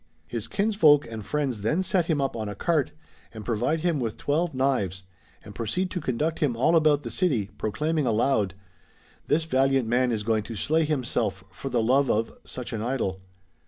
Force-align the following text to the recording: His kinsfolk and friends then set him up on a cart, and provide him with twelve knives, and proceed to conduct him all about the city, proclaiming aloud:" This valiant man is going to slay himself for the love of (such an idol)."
His 0.25 0.47
kinsfolk 0.47 1.05
and 1.07 1.23
friends 1.23 1.61
then 1.61 1.83
set 1.83 2.07
him 2.07 2.19
up 2.19 2.35
on 2.35 2.49
a 2.49 2.55
cart, 2.55 2.91
and 3.31 3.45
provide 3.45 3.81
him 3.81 3.99
with 3.99 4.17
twelve 4.17 4.55
knives, 4.55 5.03
and 5.45 5.53
proceed 5.53 5.91
to 5.91 6.01
conduct 6.01 6.39
him 6.39 6.55
all 6.57 6.75
about 6.75 7.03
the 7.03 7.11
city, 7.11 7.51
proclaiming 7.59 8.07
aloud:" 8.07 8.55
This 9.27 9.45
valiant 9.45 9.87
man 9.87 10.11
is 10.11 10.23
going 10.23 10.41
to 10.45 10.55
slay 10.55 10.85
himself 10.85 11.43
for 11.51 11.69
the 11.69 11.83
love 11.83 12.09
of 12.09 12.33
(such 12.45 12.73
an 12.73 12.81
idol)." 12.81 13.21